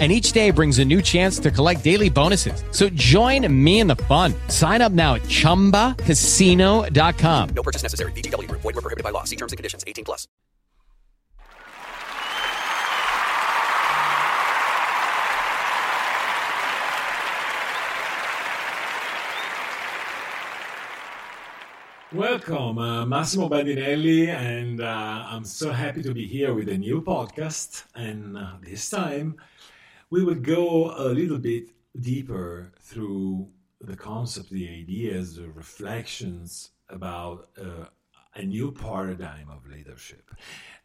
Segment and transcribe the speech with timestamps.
[0.00, 2.64] and each day brings a new chance to collect daily bonuses.
[2.72, 4.34] So join me in the fun.
[4.48, 7.48] Sign up now at ChumbaCasino.com.
[7.54, 8.10] No purchase necessary.
[8.12, 8.50] VGW.
[8.50, 9.22] Void were prohibited by law.
[9.22, 9.84] See terms and conditions.
[9.86, 10.26] 18 plus.
[22.14, 27.02] Welcome, uh, Massimo Bandinelli, and uh, I'm so happy to be here with a new
[27.02, 27.86] podcast.
[27.96, 29.34] And uh, this time,
[30.10, 33.48] we will go a little bit deeper through
[33.80, 37.86] the concept, the ideas, the reflections about uh,
[38.36, 40.30] a new paradigm of leadership.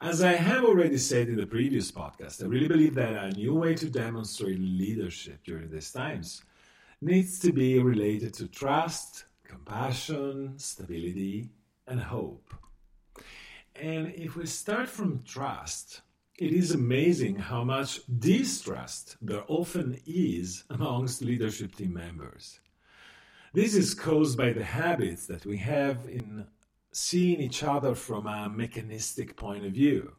[0.01, 3.55] As I have already said in the previous podcast, I really believe that a new
[3.55, 6.43] way to demonstrate leadership during these times
[7.01, 11.49] needs to be related to trust, compassion, stability,
[11.87, 12.53] and hope.
[13.75, 16.01] And if we start from trust,
[16.39, 22.61] it is amazing how much distrust there often is amongst leadership team members.
[23.53, 26.47] This is caused by the habits that we have in
[26.93, 30.13] seeing each other from a mechanistic point of view,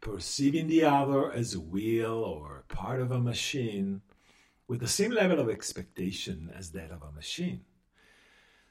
[0.00, 4.02] perceiving the other as a wheel or part of a machine
[4.68, 7.62] with the same level of expectation as that of a machine.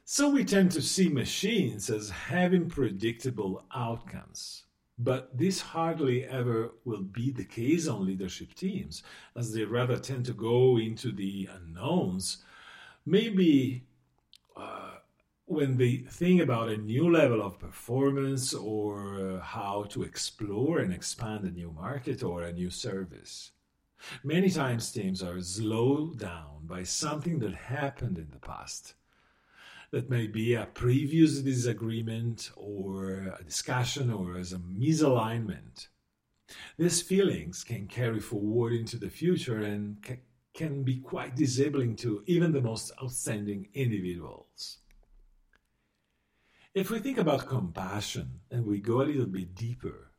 [0.06, 4.64] So we tend to see machines as having predictable outcomes
[4.98, 9.04] but this hardly ever will be the case on leadership teams,
[9.36, 12.44] as they rather tend to go into the unknowns.
[13.06, 13.84] Maybe
[14.56, 14.96] uh,
[15.46, 20.94] when they think about a new level of performance or uh, how to explore and
[20.94, 23.52] expand a new market or a new service.
[24.24, 28.96] Many times teams are slowed down by something that happened in the past
[29.92, 35.88] that may be a previous disagreement or a discussion or as a misalignment.
[36.78, 40.22] These feelings can carry forward into the future and ca-
[40.54, 44.78] can be quite disabling to even the most outstanding individuals.
[46.74, 50.12] If we think about compassion and we go a little bit deeper,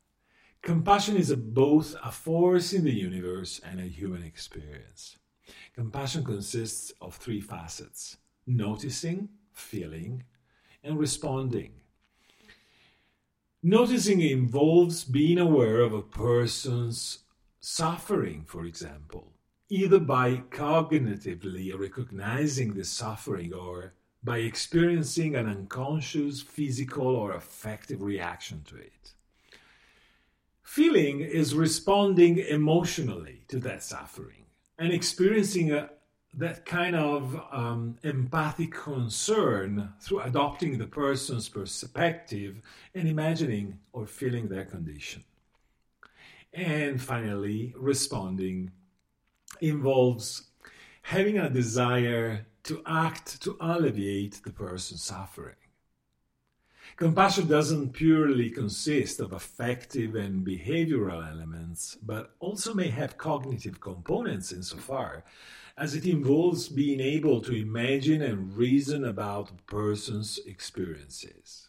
[0.63, 5.19] compassion is a, both a force in the universe and a human experience.
[5.75, 8.17] Compassion consists of three facets
[8.47, 10.25] noticing, feeling,
[10.85, 11.73] and responding.
[13.63, 17.21] Noticing involves being aware of a person's
[17.59, 19.33] suffering, for example,
[19.69, 28.63] either by cognitively recognizing the suffering or by experiencing an unconscious physical or affective reaction
[28.67, 29.13] to it.
[30.63, 34.45] Feeling is responding emotionally to that suffering
[34.79, 35.91] and experiencing a,
[36.35, 42.61] that kind of um, empathic concern through adopting the person's perspective
[42.95, 45.25] and imagining or feeling their condition.
[46.53, 48.71] And finally, responding
[49.61, 50.49] involves
[51.03, 55.55] having a desire to act to alleviate the person's suffering.
[56.97, 64.51] Compassion doesn't purely consist of affective and behavioral elements, but also may have cognitive components
[64.51, 65.23] insofar
[65.77, 71.69] as it involves being able to imagine and reason about a person's experiences.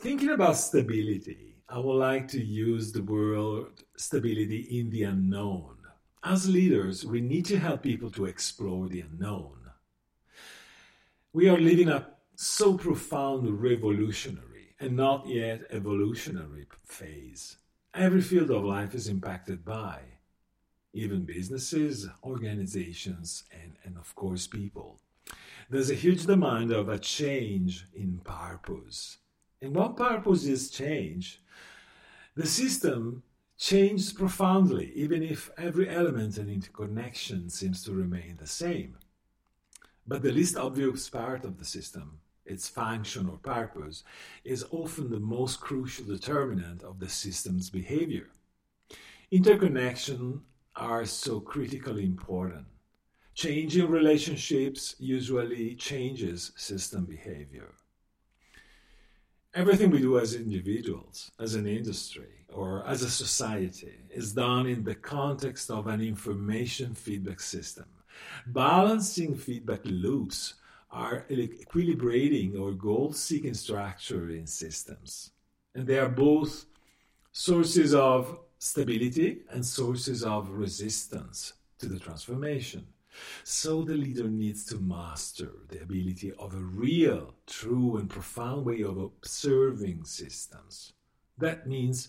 [0.00, 5.76] Thinking about stability, I would like to use the word stability in the unknown.
[6.24, 9.54] As leaders, we need to help people to explore the unknown.
[11.32, 17.56] We are living a so profound revolutionary and not yet evolutionary phase.
[17.92, 19.98] Every field of life is impacted by
[20.92, 25.00] even businesses, organizations, and, and of course, people.
[25.68, 29.18] There's a huge demand of a change in purpose.
[29.60, 31.42] And what purpose is change?
[32.36, 33.24] The system
[33.56, 38.96] changes profoundly, even if every element and interconnection seems to remain the same.
[40.06, 44.04] But the least obvious part of the system, its function or purpose,
[44.44, 48.30] is often the most crucial determinant of the system's behavior.
[49.30, 50.42] Interconnection
[50.74, 52.66] are so critically important.
[53.34, 57.74] Changing relationships usually changes system behavior.
[59.54, 64.84] Everything we do as individuals, as an industry, or as a society is done in
[64.84, 67.86] the context of an information feedback system.
[68.46, 70.54] Balancing feedback loops
[70.90, 75.30] are equilibrating or goal seeking structure in systems.
[75.74, 76.66] And they are both
[77.32, 82.86] sources of stability and sources of resistance to the transformation.
[83.44, 88.82] So the leader needs to master the ability of a real, true, and profound way
[88.82, 90.92] of observing systems.
[91.36, 92.08] That means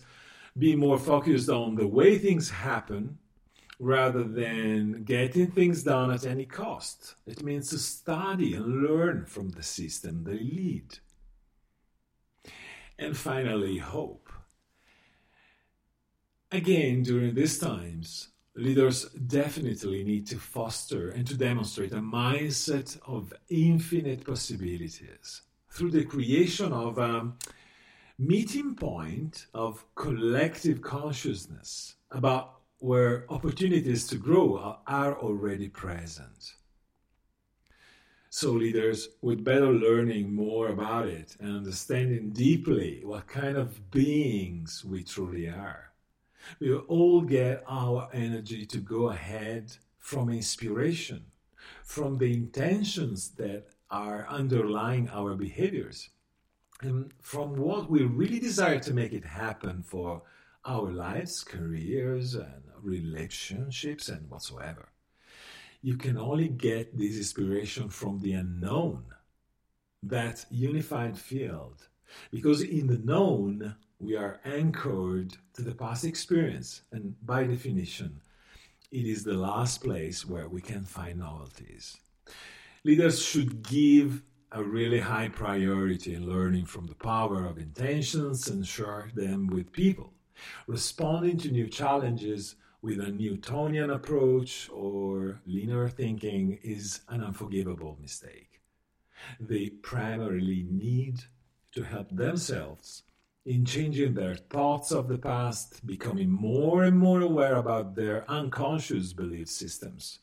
[0.58, 3.18] be more focused on the way things happen
[3.80, 7.14] rather than getting things done at any cost.
[7.26, 10.98] It means to study and learn from the system they lead.
[12.98, 14.30] And finally, hope.
[16.52, 23.32] Again, during these times, leaders definitely need to foster and to demonstrate a mindset of
[23.48, 25.40] infinite possibilities
[25.70, 27.32] through the creation of a
[28.18, 36.54] meeting point of collective consciousness about where opportunities to grow are already present.
[38.30, 44.82] So, leaders, with better learning more about it and understanding deeply what kind of beings
[44.84, 45.92] we truly are,
[46.58, 51.26] we will all get our energy to go ahead from inspiration,
[51.84, 56.08] from the intentions that are underlying our behaviors,
[56.80, 60.22] and from what we really desire to make it happen for
[60.64, 64.88] our lives, careers, and relationships, and whatsoever.
[65.82, 69.04] You can only get this inspiration from the unknown,
[70.02, 71.88] that unified field,
[72.30, 78.20] because in the known, we are anchored to the past experience, and by definition,
[78.90, 81.96] it is the last place where we can find novelties.
[82.84, 84.22] Leaders should give
[84.52, 89.70] a really high priority in learning from the power of intentions and share them with
[89.72, 90.12] people.
[90.66, 98.60] Responding to new challenges with a Newtonian approach or linear thinking is an unforgivable mistake.
[99.38, 101.20] They primarily need
[101.72, 103.02] to help themselves
[103.44, 109.12] in changing their thoughts of the past, becoming more and more aware about their unconscious
[109.12, 110.20] belief systems,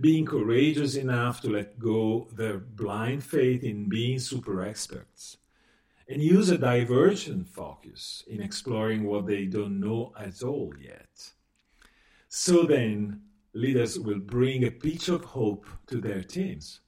[0.00, 5.36] being courageous enough to let go their blind faith in being super experts,
[6.08, 11.32] and use a divergent focus in exploring what they don't know at all yet.
[12.34, 13.20] So then,
[13.52, 16.80] leaders will bring a pitch of hope to their teams.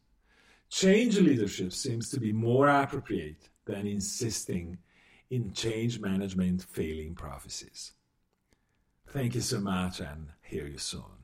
[0.70, 4.78] Change leadership seems to be more appropriate than insisting
[5.28, 7.92] in change management failing prophecies.
[9.08, 11.23] Thank you so much and hear you soon.